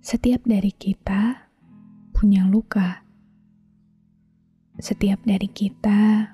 Setiap 0.00 0.48
dari 0.48 0.72
kita 0.72 1.52
punya 2.16 2.48
luka. 2.48 3.04
Setiap 4.80 5.20
dari 5.28 5.44
kita 5.44 6.24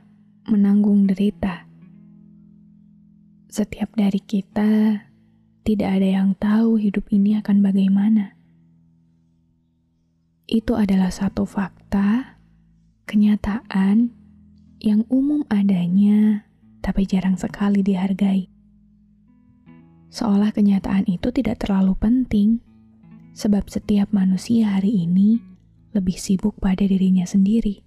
menanggung 0.47 1.11
derita. 1.11 1.66
Setiap 3.51 3.91
dari 3.98 4.23
kita 4.23 5.02
tidak 5.66 5.98
ada 5.98 6.09
yang 6.23 6.39
tahu 6.39 6.79
hidup 6.79 7.11
ini 7.11 7.42
akan 7.42 7.59
bagaimana. 7.59 8.39
Itu 10.47 10.78
adalah 10.78 11.11
satu 11.11 11.42
fakta, 11.42 12.39
kenyataan 13.11 14.14
yang 14.78 15.03
umum 15.11 15.42
adanya, 15.51 16.47
tapi 16.87 17.03
jarang 17.03 17.34
sekali 17.34 17.83
dihargai. 17.83 18.47
Seolah 20.14 20.55
kenyataan 20.55 21.11
itu 21.11 21.34
tidak 21.34 21.67
terlalu 21.67 21.98
penting 21.98 22.62
sebab 23.37 23.69
setiap 23.69 24.09
manusia 24.17 24.73
hari 24.73 25.05
ini 25.05 25.45
lebih 25.93 26.17
sibuk 26.17 26.57
pada 26.57 26.89
dirinya 26.89 27.29
sendiri. 27.29 27.84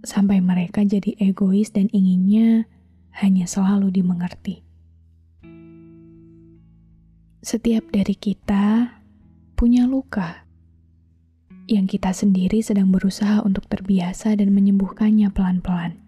Sampai 0.00 0.40
mereka 0.40 0.80
jadi 0.80 1.12
egois 1.20 1.76
dan 1.76 1.92
inginnya 1.92 2.64
hanya 3.20 3.44
selalu 3.44 3.92
dimengerti. 3.92 4.64
Setiap 7.44 7.92
dari 7.92 8.16
kita 8.16 8.96
punya 9.52 9.84
luka 9.84 10.48
yang 11.68 11.84
kita 11.84 12.16
sendiri 12.16 12.64
sedang 12.64 12.88
berusaha 12.88 13.44
untuk 13.44 13.68
terbiasa 13.68 14.34
dan 14.40 14.56
menyembuhkannya 14.56 15.28
pelan-pelan. 15.30 16.00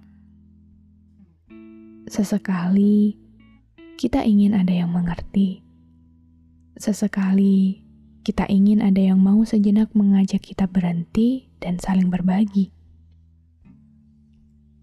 Sesekali 2.09 3.15
kita 4.01 4.25
ingin 4.25 4.57
ada 4.57 4.73
yang 4.73 4.91
mengerti 4.91 5.64
Sesekali 6.75 7.87
kita 8.27 8.51
ingin 8.51 8.83
ada 8.83 8.99
yang 8.99 9.23
mau 9.23 9.47
sejenak 9.47 9.95
mengajak 9.95 10.43
kita 10.43 10.67
berhenti 10.67 11.47
dan 11.63 11.79
saling 11.79 12.11
berbagi. 12.11 12.75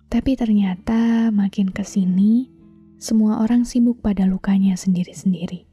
Tapi 0.08 0.32
ternyata 0.40 1.32
makin 1.36 1.68
ke 1.68 1.84
sini, 1.84 2.48
semua 2.96 3.44
orang 3.44 3.68
sibuk 3.68 4.00
pada 4.00 4.24
lukanya 4.24 4.80
sendiri-sendiri. 4.80 5.68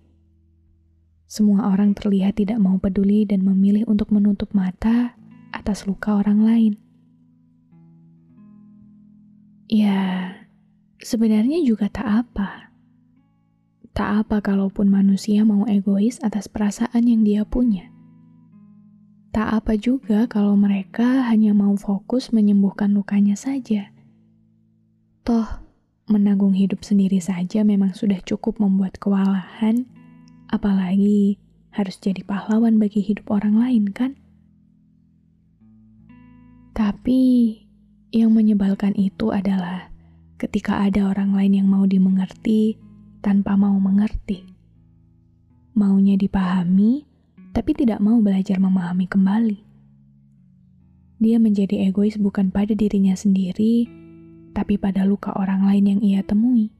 Semua 1.30 1.70
orang 1.70 1.94
terlihat 1.94 2.40
tidak 2.40 2.58
mau 2.58 2.82
peduli 2.82 3.22
dan 3.22 3.46
memilih 3.46 3.86
untuk 3.86 4.10
menutup 4.10 4.50
mata 4.56 5.14
atas 5.54 5.86
luka 5.86 6.18
orang 6.18 6.42
lain. 6.42 6.72
Ya, 9.68 10.32
sebenarnya 10.98 11.60
juga 11.62 11.92
tak 11.92 12.26
apa 12.26 12.67
Tak 13.98 14.30
apa 14.30 14.38
kalaupun 14.38 14.86
manusia 14.86 15.42
mau 15.42 15.66
egois 15.66 16.22
atas 16.22 16.46
perasaan 16.46 17.02
yang 17.02 17.26
dia 17.26 17.42
punya. 17.42 17.90
Tak 19.34 19.58
apa 19.58 19.74
juga 19.74 20.30
kalau 20.30 20.54
mereka 20.54 21.26
hanya 21.26 21.50
mau 21.50 21.74
fokus 21.74 22.30
menyembuhkan 22.30 22.94
lukanya 22.94 23.34
saja. 23.34 23.90
Toh, 25.26 25.50
menanggung 26.06 26.54
hidup 26.54 26.86
sendiri 26.86 27.18
saja 27.18 27.66
memang 27.66 27.90
sudah 27.90 28.22
cukup 28.22 28.62
membuat 28.62 29.02
kewalahan, 29.02 29.82
apalagi 30.46 31.42
harus 31.74 31.98
jadi 31.98 32.22
pahlawan 32.22 32.78
bagi 32.78 33.02
hidup 33.02 33.26
orang 33.34 33.58
lain, 33.58 33.90
kan? 33.90 34.14
Tapi 36.70 37.50
yang 38.14 38.30
menyebalkan 38.30 38.94
itu 38.94 39.34
adalah 39.34 39.90
ketika 40.38 40.86
ada 40.86 41.10
orang 41.10 41.34
lain 41.34 41.58
yang 41.58 41.66
mau 41.66 41.82
dimengerti 41.82 42.78
tanpa 43.18 43.58
mau 43.58 43.74
mengerti. 43.78 44.46
Maunya 45.74 46.18
dipahami, 46.18 47.06
tapi 47.54 47.74
tidak 47.74 47.98
mau 47.98 48.18
belajar 48.22 48.58
memahami 48.58 49.06
kembali. 49.06 49.58
Dia 51.18 51.42
menjadi 51.42 51.90
egois 51.90 52.14
bukan 52.14 52.54
pada 52.54 52.78
dirinya 52.78 53.14
sendiri, 53.18 53.90
tapi 54.54 54.78
pada 54.78 55.02
luka 55.02 55.34
orang 55.34 55.66
lain 55.66 55.84
yang 55.96 56.00
ia 56.02 56.22
temui. 56.22 56.70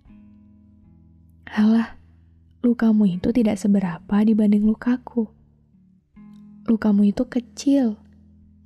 Halah, 1.51 1.99
lukamu 2.63 3.19
itu 3.19 3.35
tidak 3.35 3.59
seberapa 3.59 4.17
dibanding 4.23 4.63
lukaku. 4.63 5.27
Lukamu 6.71 7.11
itu 7.11 7.27
kecil, 7.27 7.99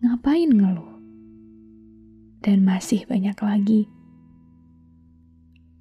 ngapain 0.04 0.50
ngeluh? 0.50 0.92
Dan 2.42 2.66
masih 2.66 3.06
banyak 3.06 3.38
lagi 3.38 3.86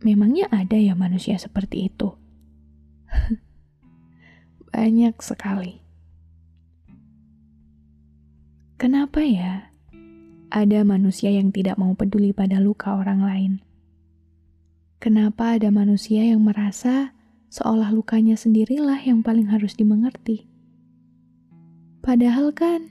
Memangnya 0.02 0.50
ada 0.50 0.78
ya 0.78 0.98
manusia 0.98 1.38
seperti 1.38 1.94
itu? 1.94 2.18
Banyak 4.74 5.22
sekali. 5.22 5.82
Kenapa 8.82 9.22
ya 9.22 9.70
ada 10.50 10.82
manusia 10.82 11.30
yang 11.30 11.54
tidak 11.54 11.78
mau 11.78 11.94
peduli 11.94 12.34
pada 12.34 12.58
luka 12.58 12.98
orang 12.98 13.22
lain? 13.22 13.54
Kenapa 15.02 15.58
ada 15.58 15.74
manusia 15.74 16.26
yang 16.26 16.46
merasa 16.46 17.14
seolah 17.50 17.90
lukanya 17.90 18.38
sendirilah 18.38 19.02
yang 19.02 19.26
paling 19.26 19.50
harus 19.50 19.74
dimengerti? 19.74 20.46
Padahal 22.02 22.54
kan 22.54 22.90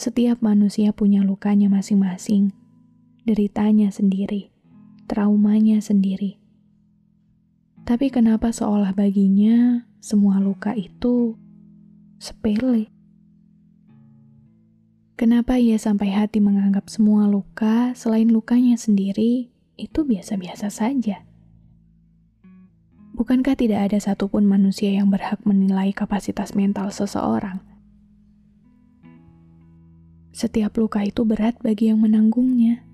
setiap 0.00 0.40
manusia 0.40 0.92
punya 0.96 1.20
lukanya 1.20 1.68
masing-masing, 1.68 2.56
deritanya 3.28 3.92
sendiri, 3.92 4.52
traumanya 5.04 5.84
sendiri. 5.84 6.39
Tapi 7.90 8.06
kenapa 8.06 8.54
seolah 8.54 8.94
baginya 8.94 9.82
semua 9.98 10.38
luka 10.38 10.78
itu 10.78 11.34
sepele? 12.22 12.86
Kenapa 15.18 15.58
ia 15.58 15.74
sampai 15.74 16.14
hati 16.14 16.38
menganggap 16.38 16.86
semua 16.86 17.26
luka 17.26 17.90
selain 17.98 18.30
lukanya 18.30 18.78
sendiri 18.78 19.50
itu 19.74 20.06
biasa-biasa 20.06 20.70
saja? 20.70 21.26
Bukankah 23.18 23.58
tidak 23.58 23.90
ada 23.90 23.98
satupun 23.98 24.46
manusia 24.46 24.94
yang 24.94 25.10
berhak 25.10 25.42
menilai 25.42 25.90
kapasitas 25.90 26.54
mental 26.54 26.94
seseorang? 26.94 27.58
Setiap 30.30 30.78
luka 30.78 31.02
itu 31.02 31.26
berat 31.26 31.58
bagi 31.58 31.90
yang 31.90 31.98
menanggungnya. 31.98 32.86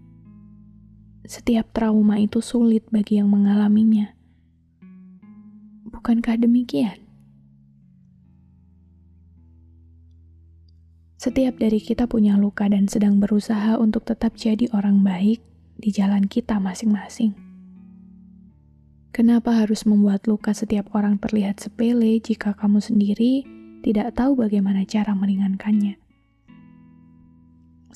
Setiap 1.28 1.68
trauma 1.76 2.16
itu 2.16 2.40
sulit 2.40 2.88
bagi 2.88 3.20
yang 3.20 3.28
mengalaminya. 3.28 4.15
Bukankah 5.96 6.36
demikian? 6.36 7.00
Setiap 11.16 11.56
dari 11.56 11.80
kita 11.80 12.04
punya 12.04 12.36
luka 12.36 12.68
dan 12.68 12.84
sedang 12.84 13.16
berusaha 13.16 13.80
untuk 13.80 14.04
tetap 14.04 14.36
jadi 14.36 14.68
orang 14.76 15.00
baik 15.00 15.40
di 15.80 15.88
jalan 15.88 16.28
kita 16.28 16.60
masing-masing. 16.60 17.32
Kenapa 19.08 19.56
harus 19.56 19.88
membuat 19.88 20.28
luka 20.28 20.52
setiap 20.52 20.92
orang 20.92 21.16
terlihat 21.16 21.64
sepele 21.64 22.20
jika 22.20 22.52
kamu 22.52 22.84
sendiri 22.84 23.48
tidak 23.80 24.12
tahu 24.12 24.36
bagaimana 24.36 24.84
cara 24.84 25.16
meringankannya? 25.16 25.96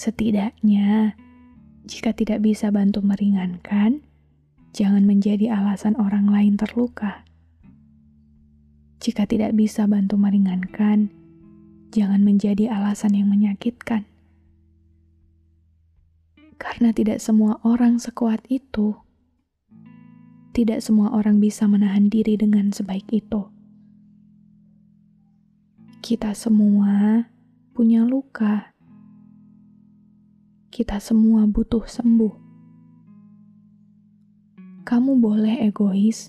Setidaknya, 0.00 1.12
jika 1.84 2.16
tidak 2.16 2.40
bisa 2.40 2.72
bantu 2.72 3.04
meringankan, 3.04 4.00
jangan 4.72 5.04
menjadi 5.04 5.52
alasan 5.52 5.92
orang 6.00 6.32
lain 6.32 6.56
terluka. 6.56 7.28
Jika 9.00 9.24
tidak 9.24 9.56
bisa 9.56 9.88
bantu 9.88 10.20
meringankan, 10.20 11.08
jangan 11.88 12.20
menjadi 12.20 12.68
alasan 12.68 13.16
yang 13.16 13.32
menyakitkan. 13.32 14.04
Karena 16.60 16.92
tidak 16.92 17.16
semua 17.24 17.56
orang 17.64 17.96
sekuat 17.96 18.44
itu. 18.52 18.92
Tidak 20.52 20.84
semua 20.84 21.16
orang 21.16 21.40
bisa 21.40 21.64
menahan 21.64 22.12
diri 22.12 22.36
dengan 22.36 22.76
sebaik 22.76 23.08
itu. 23.08 23.48
Kita 26.04 26.36
semua 26.36 27.24
punya 27.72 28.04
luka. 28.04 28.76
Kita 30.68 31.00
semua 31.00 31.48
butuh 31.48 31.88
sembuh. 31.88 32.34
Kamu 34.84 35.16
boleh 35.16 35.64
egois 35.64 36.28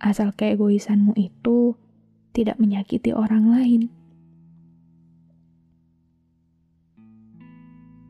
asal 0.00 0.32
keegoisanmu 0.32 1.12
itu 1.14 1.76
tidak 2.32 2.56
menyakiti 2.56 3.12
orang 3.12 3.52
lain. 3.52 3.82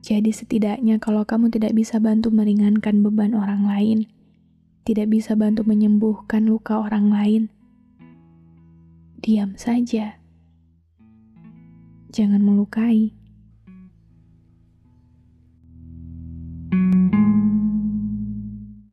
Jadi 0.00 0.32
setidaknya 0.32 0.98
kalau 0.98 1.22
kamu 1.22 1.52
tidak 1.54 1.76
bisa 1.76 2.02
bantu 2.02 2.34
meringankan 2.34 3.04
beban 3.04 3.36
orang 3.36 3.68
lain, 3.68 3.98
tidak 4.82 5.12
bisa 5.12 5.38
bantu 5.38 5.62
menyembuhkan 5.62 6.50
luka 6.50 6.82
orang 6.82 7.12
lain, 7.14 7.42
diam 9.22 9.54
saja. 9.54 10.18
Jangan 12.10 12.42
melukai. 12.42 13.19